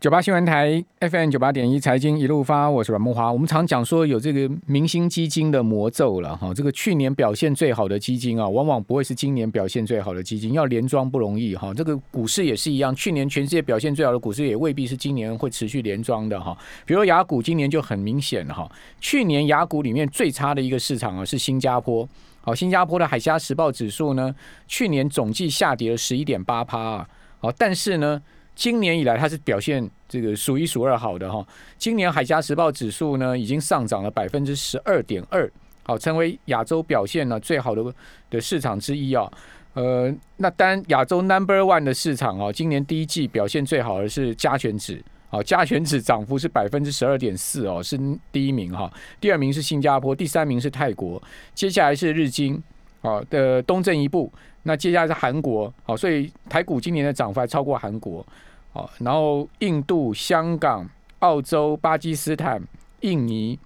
[0.00, 3.30] 九八新闻台 FM 九八点一财经一路发，我是阮梦华。
[3.30, 11.74] 我们常讲说有这个明星基金的魔咒了哈，这个去年表现最好的基金啊，往往不会是今年表现最好的基金，要连庄不容易哈。
[11.74, 16.56] 这个股市也是一样，去年全世界表现最好的股市也未必是今年会持续连庄的哈。
[16.86, 18.66] 比如雅股今年就很明显了哈，
[19.02, 22.08] 去年雅股里面最差的一个市场啊是新加坡，
[22.40, 24.34] 好，新加坡的海峡时报指数呢，
[24.66, 27.08] 去年总计下跌了十一点八趴啊，
[27.38, 28.22] 好，但是呢。
[28.54, 31.46] 今年以来，它是表现这个数一数二好的哈。
[31.78, 35.50] 今年海峡时报指数呢，已经上涨了百分之十二点二，
[35.82, 37.82] 好，成为亚洲表现呢最好的
[38.28, 39.30] 的市场之一啊。
[39.72, 47.98] 呃，那单亚洲 Number One 的市场啊，今年第一季表现最好的是加权指，好，加权指涨幅是百分之十二点四哦，是
[48.32, 48.92] 第一名哈。
[49.20, 51.22] 第二名是新加坡，第三名是泰国，
[51.54, 52.62] 接下来是日经，
[53.00, 54.30] 好的东正一步，
[54.64, 58.26] 那接下来是韩国，好，所以台股今年的涨幅还超过韩国。
[58.72, 60.88] 哦，然后印度、香港、
[61.18, 62.62] 澳洲、巴基斯坦、
[63.00, 63.58] 印尼，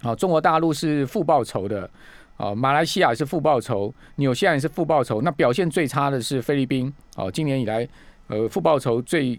[0.00, 1.88] 好，中国大陆是负报酬的，
[2.38, 7.86] 哦，马来西亚是负报酬，纽西兰是负报酬，那表现最差的是菲律宾，哦，今年以来，
[8.28, 9.38] 呃，负报酬最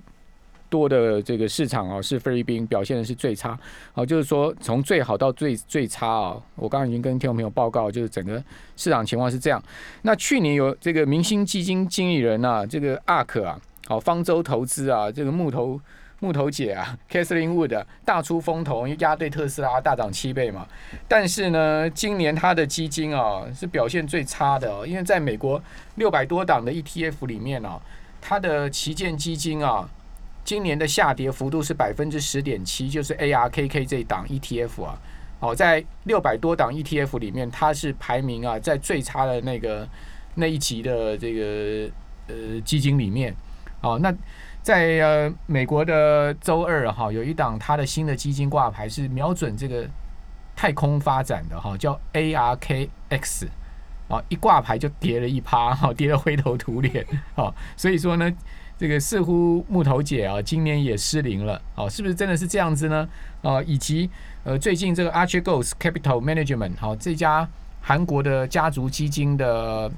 [0.70, 3.60] 多的这个市场哦是菲律宾，表现的是最差，
[3.94, 8.42] 好，就是说从最好到最最差啊，我刚刚已经跟听众朋友报告，就是整个
[8.78, 9.62] 市场情况是这样。
[10.04, 13.60] 那去年有这个明星基金经理人啊，这个阿克啊。
[13.92, 15.78] 好，方舟投资啊，这个木头
[16.20, 20.66] 木头姐啊，Kathleen Wood 大出风头，因为压对特斯拉大涨七倍嘛。
[21.10, 25.62] 但是呢，今年它的基金啊是表现最差的哦，因为在美国
[25.96, 27.82] 六百多档的 ETF 里面哦，
[28.22, 29.90] 它的旗舰基金啊，
[30.46, 34.98] 今年的下跌幅度是百分之十点七，就是 ARKK 这档 ETF 啊，
[35.42, 39.86] 哦，在六百多档 ETF 里面，它是排名啊在最差的那个
[40.36, 41.92] 那一级的这个
[42.28, 43.36] 呃基金里面。
[43.82, 44.14] 哦，那
[44.62, 49.88] 在呃美国的周二哈，有一档它的新的基金挂牌是瞄准这个
[50.56, 53.48] 太空发展的哈，叫 ARKX，
[54.08, 57.04] 啊，一挂牌就跌了一趴哈， 跌得灰头土脸
[57.36, 58.32] 哦，所以说呢，
[58.78, 63.10] 这个似乎木头姐啊，今年也失灵了哦，是不是真的是这样子呢？
[63.42, 64.08] 啊，以及
[64.44, 67.50] 呃最近这个 Archegos Capital Management 好这家
[67.82, 69.92] 韩国的家族基金的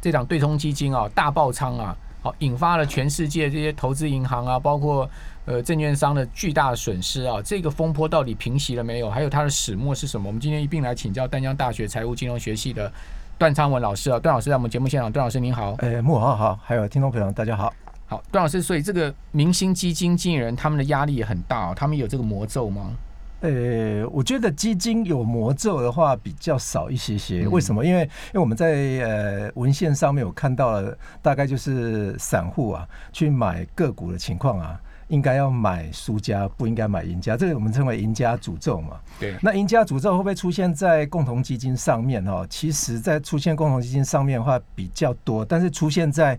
[0.00, 1.96] 这档对冲基金啊，大爆仓啊。
[2.28, 5.08] 好，引发了全世界这些投资银行啊，包括
[5.46, 7.40] 呃证券商的巨大损失啊。
[7.42, 9.10] 这个风波到底平息了没有？
[9.10, 10.26] 还有它的始末是什么？
[10.26, 12.92] 我们今天一并来请教丹江大学财务金融学系的
[13.38, 14.18] 段昌文老师啊。
[14.18, 15.74] 段老师在我们节目现场，段老师您好。
[15.78, 17.72] 哎，木好好，还有听众朋友大家好。
[18.06, 22.90] 好，段老师，所以这个明星基金经理人他们的压力也很大，哦他们有这个魔咒吗？
[23.40, 27.46] 呃，我觉得基金有魔咒的话比较少一些些。
[27.46, 27.84] 为什么？
[27.84, 37.36] 因为因为我们在呃文献上面有看到了，大概就是散户啊去买个股的情况啊，应该要买输家，不应该买赢家。
[37.36, 38.98] 这个我们称为赢家诅咒嘛。
[39.20, 39.36] 对。
[39.40, 42.26] 那赢家诅咒会不会出现在共同基金上面？
[42.26, 46.38] 哦，其实在出现共同基金上面的话比较多，但是出现在。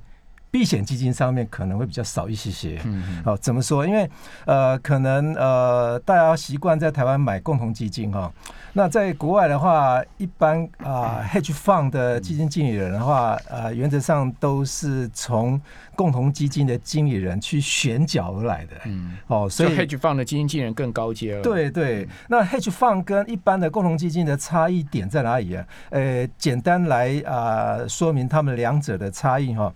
[0.52, 3.86] 避险基金上面可能会比较少一些些，嗯，好，怎么说？
[3.86, 4.10] 因为
[4.46, 8.32] 呃，可能呃，大家习惯在台湾买共同基金哈，
[8.74, 15.62] 那在国外的话，一般啊，hedge fund 的基金经理人的话，呃，原则上都是从
[15.96, 21.44] 共同基金的经理人去选角而来的，嗯，哦，所以 hedge fund 的基金经理人更高阶了。
[21.44, 25.64] 对对，那 hedge fund 跟一般的共同基金的差异点在哪里啊？
[25.92, 29.72] 呃，简单来啊，说明他们两者的差异哈。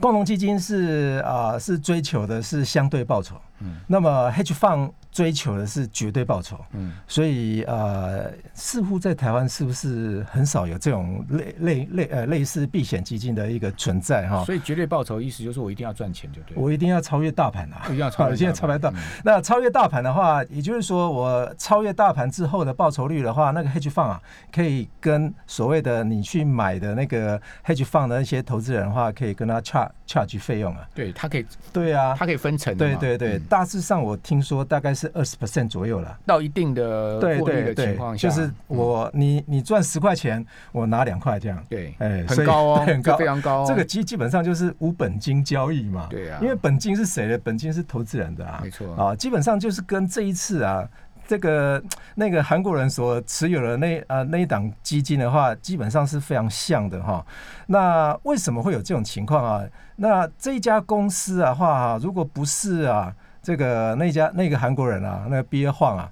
[0.00, 3.36] 共同基金是啊，是追求的是相对报酬。
[3.60, 14.42] 嗯，那么 hedge fund 追求的是绝对报酬，嗯，所以呃，似乎在台湾是不是很少有这种类类类呃类似避险基金的一个存在哈？
[14.44, 18.92] 所以绝对报酬意思就是我一定要赚钱，就对，我一定要超越大盘啊，一定要超越现在 超越大。
[19.22, 30.88] 那超越大盘的话，也就是说我超越大盘之后的报酬率的话，那个 hedge fund 啊，可以跟所谓的你去买的那个 hedge fund 的那些投资人的话，可以跟他 charge charge 费用啊。
[30.94, 32.74] 对他可以，对啊，他可以分成。
[32.78, 33.38] 对对对。
[33.48, 36.18] 大致上，我听说大概是二十 percent 左右了。
[36.26, 41.64] 到一定的获利的情况下，就是我你你赚十块钱，我拿两块这样。
[41.68, 43.64] 对，哎，很高哦， 很高，非常高。
[43.66, 46.06] 这个基基本上就是无本金交易嘛。
[46.10, 47.38] 对啊，因为本金是谁的？
[47.38, 48.60] 本金是投资人的啊。
[48.62, 50.88] 没错啊，基本上就是跟这一次啊，
[51.26, 51.82] 这个
[52.14, 57.24] 那个韩国人所持有的那呃那一档基金的话，基本上是非常像的哈。
[57.66, 59.64] 那为什么会有这种情况啊？
[59.96, 63.14] 那这一家公司啊话，如果不是啊。
[63.42, 66.10] 这个那家那个韩国人啊，那个憋晃啊，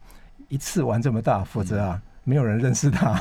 [0.49, 3.21] 一次玩这么大，否则啊，没有人认识他。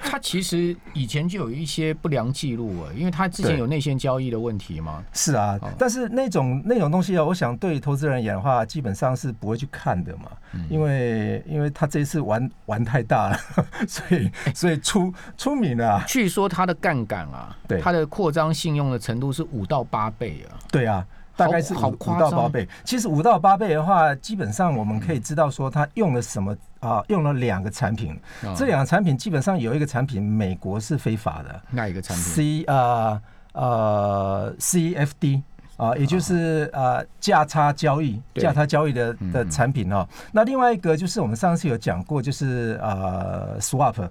[0.00, 5.04] 他其实以前就有一些不良记录啊，因为他之前有内线交易的问题嘛。
[5.12, 10.30] 是啊，但是那种那种东西啊，我想对投资人而言的话，基本上是不会去看的嘛，
[10.70, 13.38] 因为因为他这一次玩玩太大了，
[13.88, 16.02] 所以所以出出名了。
[16.06, 20.56] 据说他的杠杆啊，对他的扩张信用的程度是五到八倍啊。
[20.70, 21.04] 对啊。
[21.38, 22.68] 大概是五到八倍。
[22.84, 27.02] 其实五到八倍的话，基本上我们可以知道说，他用了什么啊？
[27.06, 28.18] 用了两个产品。
[28.56, 31.62] 这两个产品基本上有一个产品，美国是非法的。
[31.70, 35.42] 那一个产品？C 呃呃 CFD
[35.78, 40.06] 啊，也就是呃价差交易、价差交易的的产品哦。
[40.32, 44.06] 那另外一个就是我们上次有讲过，就是呃 Swap。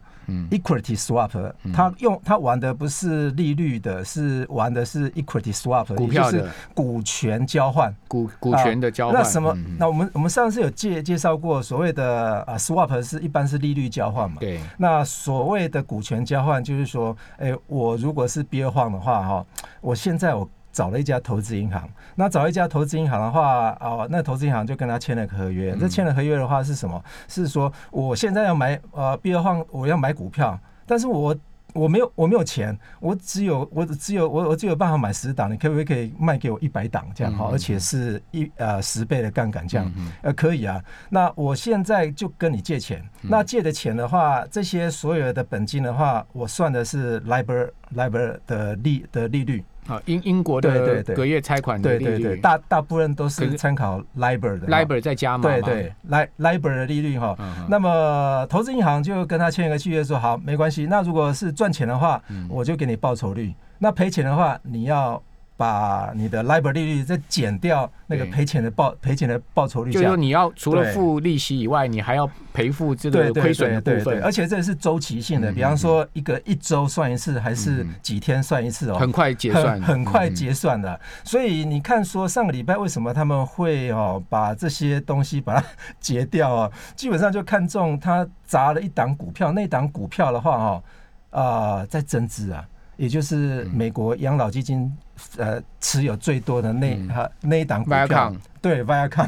[0.52, 1.32] equity swap，
[1.74, 9.16] 他用他玩的不是利率的，是玩的是 equity swap，股票的股权交换，股股权的交换。
[9.16, 9.58] 那什么？
[9.80, 14.36] 那我们我们上次有介介绍过，所谓的啊 swap 是一般是利率交换嘛？
[14.42, 14.60] 对。
[14.78, 19.46] 那所谓的股权交换，就是说，哎，我如果是 B 二晃的话，哈，
[19.80, 20.50] 我现在我。
[20.78, 25.76] 找了一家投资银行，那找一家投资银行的话，哦，那投资银行就跟他签了合约。
[25.76, 27.04] 这签了合约的话是什么？
[27.28, 31.36] 是说我现在要买呃，比如换我要买股票，但是我
[31.74, 37.50] 我没有我没有钱，我只有我只有我我只有办法买十档，你可不可以卖给我一百档这样哈？
[37.52, 39.92] 而且是一呃十倍的杠杆这样，
[40.22, 40.80] 呃可以啊。
[41.10, 49.66] 那我现在就跟你借钱，那借的钱的话，这些所有的本金的话，我算的是 LIBOR LIBOR 的利的利率。
[49.88, 57.36] 啊，英英国的隔夜拆款的利率，大大部分都是参考 LIBOR 的，LIBOR 再加嘛，对对，Li LIBOR 的利率哈。
[57.70, 60.86] 那么投资银行就跟他签一个契约，说好，没关系。
[60.86, 65.22] 那如果是赚钱的话，我就给你报酬率；那赔钱的话，你要。
[65.58, 79.00] 把你的 LIBOR 利率再减掉那个赔钱的报赔钱的报酬率，就是说你要除了付利息以外，你还要赔付这个亏损的部分，而且这是周期性的，比方说一个一周算一次，还是几天算一次哦？
[79.00, 81.00] 很快结算，很快结算的。
[81.24, 85.66] 所以你看，说上个礼拜为什么他们会哦把这些东西把它
[86.00, 86.72] 结掉啊？
[86.96, 90.84] 基本上就看中他砸了一档股票，那档股票的话哦
[91.32, 92.64] 啊在增资啊。
[92.96, 94.92] 也就是美国养老基金
[95.38, 99.28] 呃持有最多的那哈那一档股票，对 Viacom。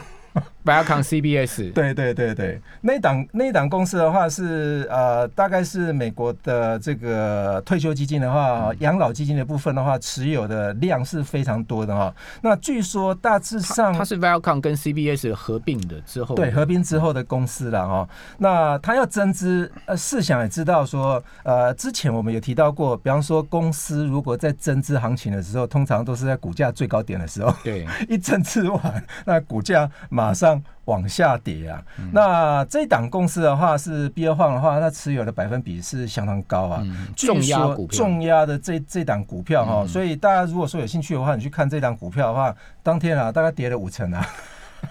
[0.66, 12.14] Viacom CBS， 对对对对，那档那档公司的话是呃，大概是美国的这个退休基金的话，养老基金的部分的话，持有的量是非常多的哈。
[12.42, 18.10] 那据说大致上，它是 Viacom 跟 CBS 合并的之后，对合并之后的公司了哈。
[18.38, 30.49] 那它要增资，呃，试想也知道说，呃，之前我们有提到过，比方说公司如果在增资行情的时候，通常都是在股价最高点的时候，对， 一增资完，那股价马上。
[30.86, 36.84] 往下跌啊，那这档公司的话是 B 二晃的话，它持有的百分比是相当高啊，
[37.16, 44.26] 重压股票，重压的这这档股票哈，所以大家如果说有兴趣的话，你去看这档股票的话，当天啊大概跌了五成啊，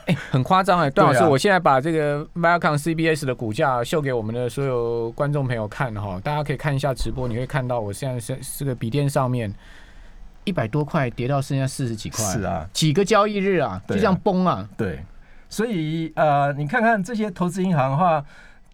[0.07, 9.53] 哎，很夸张哎， 段老师，我现在把这个 Viacom CBS 的股价秀给我们的所有观众朋友看哈，大家可以看一下直播，你会看到我现在是这个笔电上面
[10.45, 13.83] 一百多块跌到剩下四十几块，是啊，几个交易日啊。
[13.89, 15.05] 就这样崩啊，对。
[15.49, 18.25] 所以呃，你看看这些投资银行的话，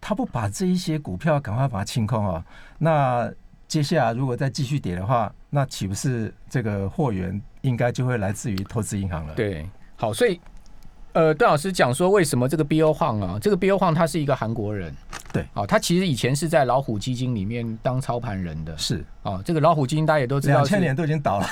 [0.01, 2.43] 他不把这一些股票赶快把它清空啊，
[2.77, 3.31] 那
[3.67, 9.33] 接下来如果再继续跌的话，那岂不是这个货源应该就会来自于投资银行了？
[9.35, 10.39] 对，好，所以
[11.15, 14.93] 呃，段老师讲说，为什么这个 B O 晃啊，这个 B O 晃他是一个韩国人。
[15.31, 21.47] 对，哦，他其实以前是在老虎基金里面当操盘人的，是哦，这个老虎基金大家也都知道，两千年都已经倒了。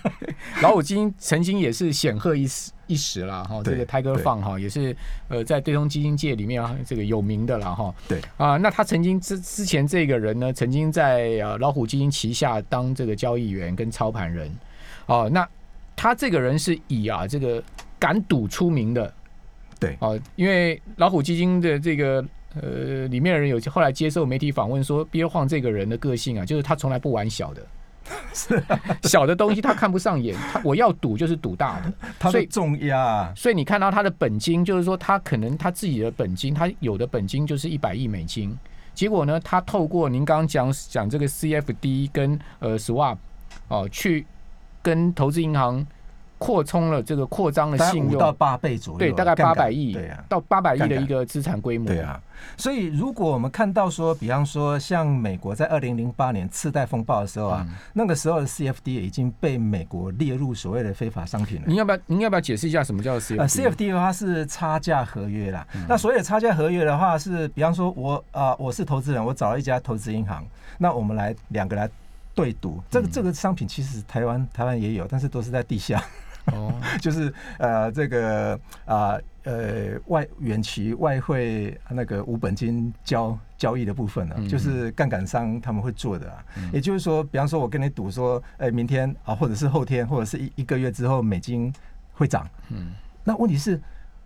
[0.62, 4.96] 老虎基金曾经也是显赫一时一时了哈，这个泰戈放哈也是
[5.28, 7.94] 呃在对冲基金界里面啊这个有名的了哈。
[8.08, 14.50] 对啊，那他曾经之之前这个人呢，曾经在呃老虎基金旗下当这个交易员跟操盘人，
[15.04, 15.46] 哦，那
[15.94, 17.62] 他这个人是以啊这个
[18.04, 19.12] 敢赌出名的，
[19.80, 22.24] 对哦，因为老虎基金的这个。
[22.62, 27.66] 呃，里面的人有后来接受媒体访问说，憋晃这个人的个性啊，就是他从来不玩小的，
[28.32, 28.62] 是
[29.02, 31.92] 小的东西他看不上眼，他我要赌就是赌大的，
[32.30, 33.32] 所以重压。
[33.34, 38.56] 所以你看到他的本金，就是说他可能他自己的本金，他有的本金就是一百亿美金，
[38.94, 43.16] 结果呢，他透过您刚刚讲讲这个 CFD 跟呃 Swap
[43.66, 44.24] 哦，去
[44.80, 45.84] 跟投资银行。
[46.44, 52.20] 扩充了这个扩张的信用到八倍左右，对，大概八百亿，对啊，到八百亿的一个资产规模，对啊。
[52.58, 61.64] 所以如果我们看到说，比方说像美国在二零零八年次贷风暴的时候啊，那个时候的 CFD 已经被美国列入所谓的非法商品了。
[61.66, 63.38] 您要不要您要不要解释一下什么叫 CFD？
[63.38, 65.66] 呃，CFD 的话是差价合约啦。
[65.88, 70.44] 那所谓的差价合约的话是，比方说我啊我是投资人，我找了一家投资银行，
[70.76, 71.88] 那我们来两个来
[72.34, 72.82] 对赌。
[72.90, 76.04] 这个这个商品其实台湾台湾也有，但是都是在地下。
[76.46, 86.44] 哦， 就是呃，这个啊，呃，外远期外汇那个无本金交交易的部分呢，就是杠杆商他们会做的啊。
[86.72, 91.72] 也就是说，比方说，我跟你赌说，哎，明天啊，或者是后天，或者是一一个月之后，美金
[92.12, 92.46] 会涨。
[92.68, 92.92] 嗯，
[93.24, 93.80] 那问题是，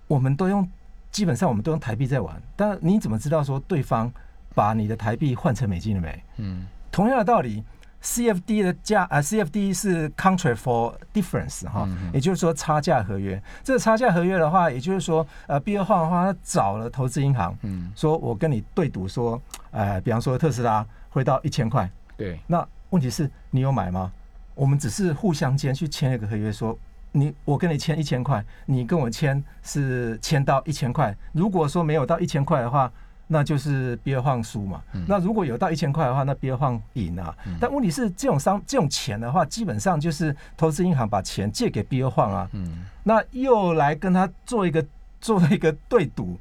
[0.07, 0.69] 我们都用
[1.11, 4.13] 基本上我们都用台币在玩，但你怎么知道说对方
[4.55, 6.25] 把你的台币换成美金了没？
[6.39, 7.63] 嗯，同样的道理。
[8.03, 13.43] CFD 的价啊，CFD 是 Contract for Difference 哈，也就是说差价合约。
[13.65, 19.41] 这个差价合约的话，也就是说，呃，比尔晃的话，他找了投资银行，嗯，说我跟你对赌，说，
[19.73, 22.39] 呃，比方说特斯拉会到一千块，对。
[22.47, 24.13] 那问题是，你有买吗？
[24.55, 26.79] 我们只是互相间去签一个合约，说
[27.13, 31.17] 你我跟你签一千块，你跟我签是签到一千块。
[31.33, 32.91] 如果说没有到一千块的话，
[33.31, 34.83] 那就是比尔晃输嘛。
[35.07, 37.37] 那如果有到一千块的话，那比尔晃赢啊。
[37.61, 42.49] 但问题是，这种商这种钱的话，基本上就是投资银行把钱借给比尔晃啊。
[42.55, 42.87] 嗯。
[43.05, 44.85] 那又来跟他做一个
[45.21, 46.39] 做一个对赌。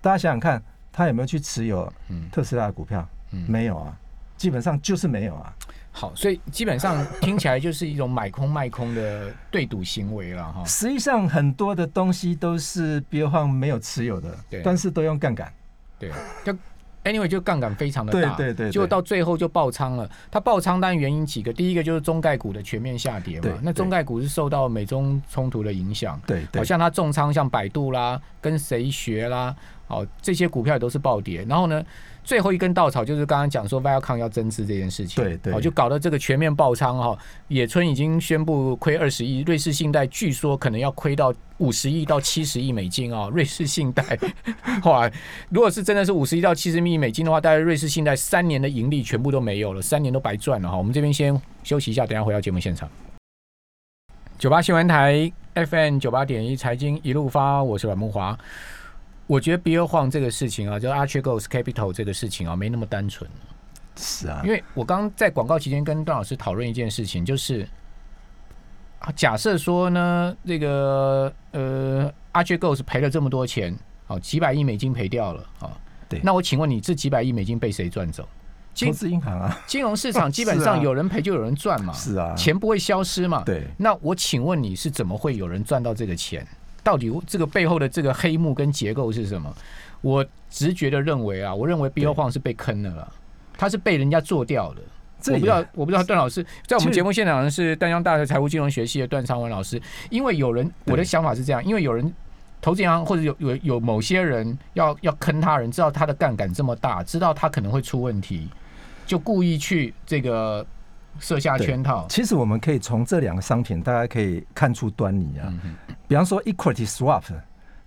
[0.00, 1.92] 大家想想看，他有没有去持有
[2.32, 3.06] 特斯拉的股票？
[3.46, 3.96] 没有啊，
[4.36, 5.52] 基本上就是没有啊。
[5.92, 10.64] 好，所以基本上听起来就是一种买空卖空的对赌行为了哈。
[10.64, 15.52] 实际上很多的东西都是比尔晃没有持有的，但是都用杠杆。
[16.00, 16.10] 对，
[16.42, 16.52] 就
[17.04, 20.10] anyway 就杠杆非常的大，对对对，就到最后就爆仓了。
[20.30, 23.50] 它爆仓当然原因几个，第一个就是中概股的全面下跌嘛。
[23.62, 29.54] 那中概股是受到美中冲突的影响，对，好像它重仓像百度啦，跟谁学啦，
[29.90, 31.44] 哦这些股票也都是暴跌。
[31.46, 31.84] 然后呢？
[32.22, 37.18] 最后一根稻草就是刚刚讲说 Viacom 要增资这件事情，对对，哦，就搞得这个全面爆仓哈。
[37.48, 43.30] 野村已经宣布亏二十亿，瑞士信贷据说可能要亏到五十亿到七十亿美金啊。
[43.32, 44.04] 瑞士信贷，
[44.84, 45.10] 哇，
[45.48, 50.76] 如果是真的是五十亿到七十亿美金的话，大概瑞士信贷三年的盈利全部都没有了，三年都白赚了哈。
[50.76, 52.88] 我们这边先休息一下，等下回到节目现场。
[54.38, 58.38] 九八新闻台 FM 九八点一财经一路发，我是阮梦华。
[59.30, 63.30] 我觉得比尔晃这个事情啊，就 Archegos Capital 这个事情啊，没那么单纯。
[63.94, 67.64] 是啊，因为我刚在广告期间跟段老师讨论一件事情，就是
[69.14, 73.72] 假设说呢，这个呃 Archegos 赔了这么多钱，
[74.04, 75.70] 好几百亿美金赔掉了啊。
[76.08, 78.28] 对，那我请问你，这几百亿美金被谁赚走？
[78.74, 81.92] 投资银行啊，金融市场基本上有人赔就有人赚嘛。
[81.92, 83.44] 是啊，钱不会消失嘛。
[83.44, 86.44] 对，那我请问你是怎么会有人赚到这个钱？
[86.82, 89.54] 到底这个背后的这个黑幕跟结构是什么？
[90.00, 93.12] 我直觉的认为啊，我认为 B O 晃是被坑的了，
[93.58, 94.80] 他是被人家做掉的。
[95.26, 99.80] 我不知道，我不知道段老师在我们节目现场的是丹江大学财务金融学系的段昌文老师。
[100.08, 102.10] 因为有人，我的想法是这样，因为有人
[102.62, 108.48] 投资银行或者有有有某些人要要坑他人，知道他的杠杆这么大，知道他可能会出问题，
[109.06, 110.66] 就故意去这个。
[111.18, 115.52] 设下圈套，其实我们可以从这两个商品，大家可以看出端倪啊。
[116.06, 117.24] 比方说，equity swap，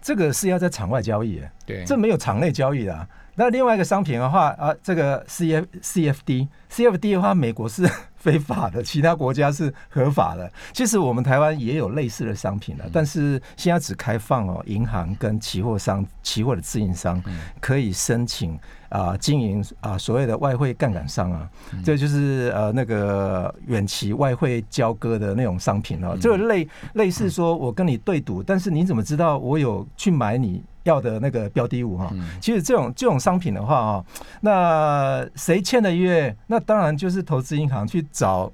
[0.02, 3.08] 这个是要在场外交易，对，这没有场内交易的。
[3.36, 7.90] 那另外一个商品的话啊，这个 C F C F D C F D 的话，美国是
[8.24, 10.50] 非法的，其他国家是合法的。
[10.72, 17.22] 其实我们台湾也有类似的商品的，但是现在只开放哦，银行跟期货商、期货的自营商
[17.60, 21.50] 可以申请啊经营啊所谓的外汇杠杆商啊，
[21.84, 30.64] 这就是呃那个远期外汇交割的那种商品哦，就类类似说我跟你对赌，但是你怎么知道我有去买你？
[30.84, 34.06] 要的那个标的物哈，其实这种这种商品的话啊，
[34.42, 36.36] 那谁签的约？
[36.48, 38.52] 那当然就是投资银行去找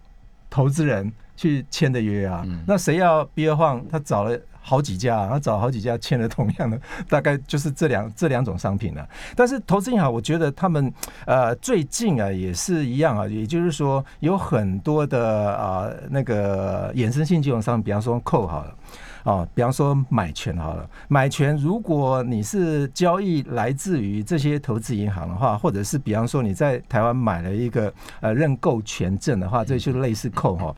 [0.49, 2.45] 投资人去签的约啊。
[2.67, 3.83] 那谁要 B 二晃？
[3.89, 9.07] 他找了好几家，他找好几家签了同样的， 大概就是这两这两种商品了。
[9.35, 10.93] 但是投资银行，我觉得他们
[11.25, 18.75] 呃最近啊也是一样啊，也就是说有很多的啊那个衍生性金融商品，比方说扣好了。
[19.23, 30.75] 啊，比方说买权好了，买权如果你是交易来自于这些投资银行的话，或者是比方说你在台湾买了一个呃认购权证的话，这就类似扣哈。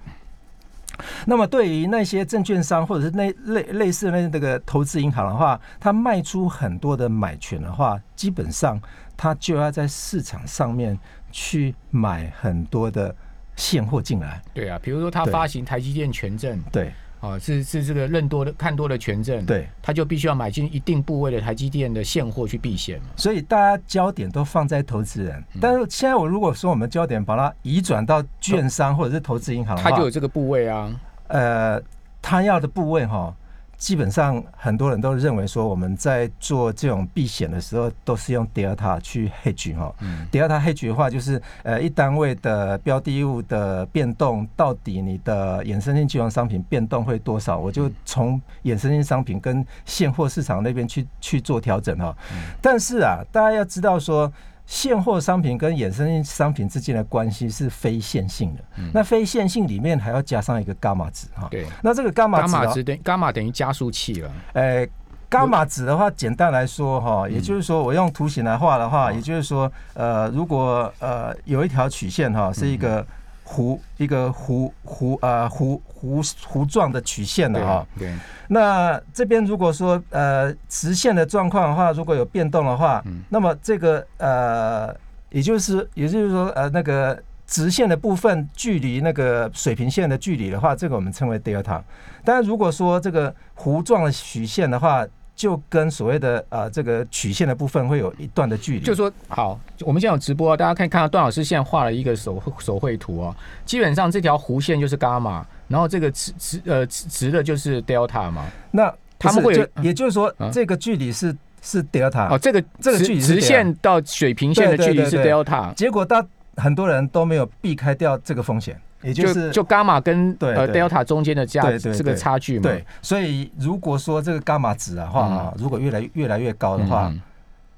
[1.25, 8.79] 那么对于那些证券商或者是那类类似那那个投资银行的话，他卖出很多的买权的话，基本上
[9.15, 10.97] 他就要在市场上面
[11.31, 13.15] 去买很多的
[13.55, 14.41] 现货进来。
[14.53, 16.91] 对啊，比如说他发行台积电权证，对。
[17.21, 23.05] 啊，是是这个认多的看多的权证，对，他就必须要买进一定部位的台积电的现货去避险嘛。
[23.15, 30.91] 所以大家焦点都放在投资人，但是现在我如果说我们焦点把它移转到券商或者是投资银行他就有这个部位啊。
[31.27, 31.81] 呃，
[32.21, 33.33] 他要的部位哈。
[33.81, 39.91] 基本上很多人都认为说，我们在做这种避险的时候，都是用 delta 去 hedge 哈。
[40.31, 47.57] delta hedge 的话，就是呃一单位的标的物的变动，到底你的衍生性金融商品变动会多少？
[47.57, 52.15] 我就从衍生性商品跟现货市场那边去去做调整哈。
[52.61, 54.31] 但是啊，大家要知道说。
[54.65, 58.63] 现货商品跟衍生商品之间的关系是非线性的，
[58.93, 61.47] 那非线性里面还要加上一个伽马值哈。
[61.51, 64.31] 对，那这个伽马值等伽马等于加速器了。
[64.53, 64.87] 呃，
[65.29, 73.05] 伽马值的话，简单来说哈，也就是说我用图形来画的话，也就是说，呃，如果呃有一条曲线哈，是一个。
[73.51, 78.13] 弧一个弧弧啊弧弧弧状的曲线的哈，对。
[78.47, 84.95] 那这边如果说呃直线的状况的话，如果有变动的话，那么这个呃
[85.29, 91.81] 也就是也就是说呃那个直线的部分距离那个水平线的距离的话，这个我们称为 delta。
[92.23, 103.35] 但是如果说这个弧状的曲线的话，就跟所谓的呃这个曲线的部分会有一段的距离，就说好，我们现在有直播，大家可以看到段老师现在画了一个手手绘图哦，
[103.65, 108.45] 基本上这条弧线就是伽马，然后这个直直呃直的就是 delta 嘛。
[108.69, 116.23] 那他们会有，也就是说这个距离是是 delta 哦，这个这个距离直线到水平线的距离是 delta，结果大
[116.57, 118.79] 很多人都没有避开掉这个风险。
[119.01, 127.11] 也就是就伽马跟呃 delta 中间的价这个差距嘛，对，所以如果说这个伽马值的话啊，如果越来越来越高的话，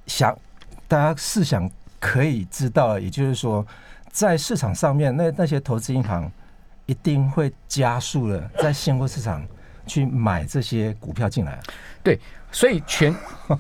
[0.06, 0.38] 想
[0.88, 3.66] 大家试想可以知道，也就是说，
[4.12, 6.30] 在市场上面那那些投资银行
[6.86, 9.42] 一定会加速了在现货市场
[9.86, 11.60] 去买这些股票进来，
[12.04, 12.20] 对。
[12.56, 13.12] 所以全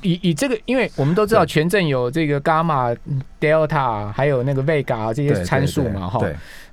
[0.03, 2.95] 以以这个，因为我们都知道权证有这个伽马、
[3.41, 6.23] delta，还有那个 vega 这些参数嘛，哈。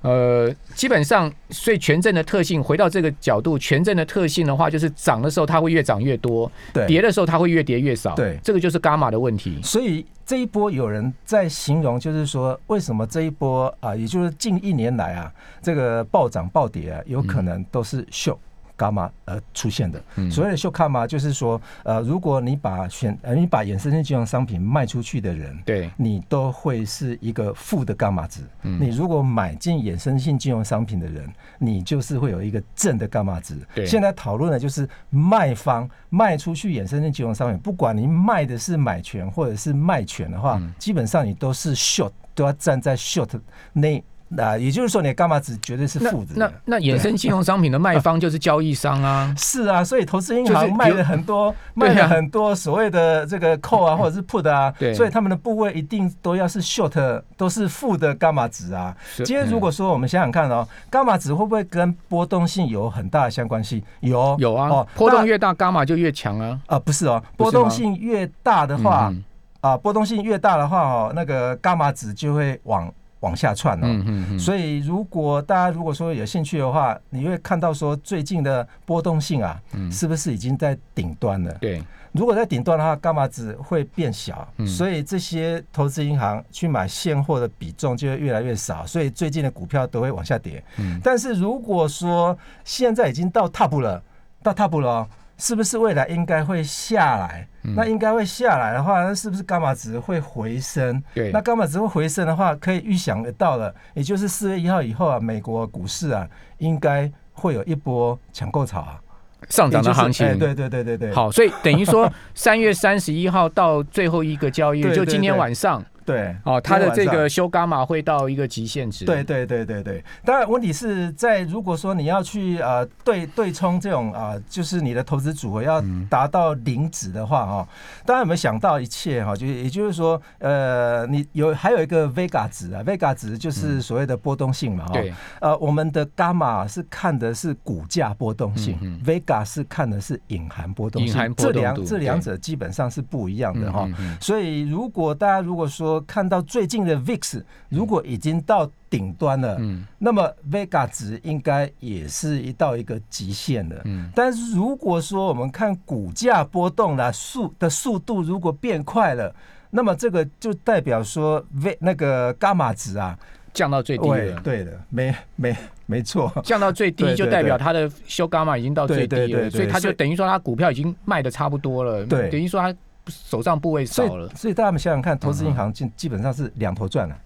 [0.02, 8.38] 呃，基本上，所以权证的特性，回到这个角度，权证的特性的话，就是涨的时候它会越涨越多，对；跌的时候它会越跌越少，对。
[8.44, 9.58] 这个就是伽马的问题。
[9.62, 18.38] 所以这一波有人在形容，就是说，为什么这一波啊，也就是近一年来啊，这个暴涨暴跌啊，有可能都是秀。
[18.80, 28.40] 伽马而出现的，所谓的秀伽马就是说，呃，如果你把选，呃，你把衍生性金融商品卖出去的人，对，你都会是一个负的伽马值。
[28.62, 33.54] 你如果买进衍生性金融商品的人，你就是会有一个正的伽马值。
[33.84, 43.28] 现在讨论的就是卖方卖出去衍生性金融商品，不管你卖的是买权或者是卖权的话，基本上你都是 short，都要站在 short
[43.74, 44.02] 那。
[44.32, 46.34] 那也就是说，你伽马值绝对是负的。
[46.36, 49.34] 那那衍生金融商品的卖方就是交易商啊。
[49.36, 54.72] 是啊，所以投资银行卖了很多，卖了很多所谓的这个 call 啊， 或者是 put 啊。
[54.78, 54.94] 对。
[54.94, 58.96] 所以他们的部位一定都要是 short，都是负的伽马值啊。
[59.16, 63.82] 今天如果说我们想想看哦，伽马值会不会跟波动性有很大的相关性？
[63.98, 64.68] 有有啊。
[64.68, 66.60] 哦，波动越大，伽马就越强啊。
[66.66, 69.12] 啊，不是哦，波动性越大的话，
[69.60, 72.88] 啊，波动性越大的话哦，那个伽马值就会往。
[73.20, 81.52] 往下窜哦，所以如果大家如果说有兴趣的话，你会看到说最近的波动性啊，是不是已经在顶端了？
[81.60, 90.62] 对，如果在顶端的话，伽马值会变小，所以这些投资银行去买现货的比重就会越来越少，所以最近的股票都会往下跌。
[91.02, 94.02] 但是如果说现在已经到 top 了，
[94.42, 95.06] 到 top 了。
[95.40, 97.48] 是不是未来应该会下来？
[97.62, 101.02] 那应该会下来的话，那是不是伽马值会回升？
[101.14, 109.00] 对，那伽马值会回升的话，可以预想得到了，也就是四月一号以后啊，美国股市啊，应该会有一波抢购潮啊，
[109.48, 110.38] 上涨的行情。
[110.38, 111.12] 对对对对对。
[111.12, 115.82] 好，所以等于说三月三十一号到最后一个交易日， 就今天晚上。
[116.04, 119.04] 对，哦，它的这个修伽马会到一个极限值。
[119.04, 127.68] 对对对对对，当然问题是在如果说你要去呃对对冲这种啊，就是你的投资组合要达到零值的话哈，
[128.04, 129.36] 大家有没有想到一切哈？
[129.36, 134.92] 就也就是说，呃，你有还有一个 vega 值啊，vega 值就是所谓的波动性嘛哈。
[134.92, 135.12] 对。
[135.40, 143.88] 呃，我们的伽马是看的是股价波动性，vega 是看的是隐含波动性，这两这两者基本上是不一样的哈。
[144.20, 154.10] 所以如果大家如果说看到最近的 VIX 如果已经到顶端了，嗯，那么 Vega 值应该也是一到一个极限了，嗯。
[154.14, 159.34] 但是如果说我们看股价波动的速的速度如果变快了，
[159.70, 163.16] 那么这个就代表说 V 那个伽马值啊
[163.52, 167.64] 降到最低了，对的，没没没错，降到最低就代表对。
[167.64, 172.28] 它的修伽马已经到最低了，对对对对所以它就等于说它股票已经卖的差不多了，对。
[172.30, 172.74] 等于说它
[173.08, 174.26] 手上部位少了。
[174.26, 177.16] 以，所以大家们想想看，投资银行基基本上是两头赚了，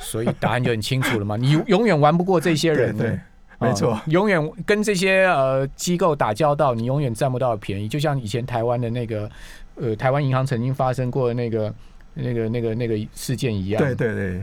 [0.00, 3.20] 所以答案就很清楚了嘛，你永远玩不过这些人，对对，
[3.58, 3.94] 没错。
[3.94, 7.88] 哦，永远跟这些呃机构打交道，你永远占不到便宜。
[7.88, 9.30] 就像以前台湾的那个
[9.76, 11.74] 呃台湾银行曾经发生过的那个
[12.14, 14.42] 那个那个那个事件一样，对对对，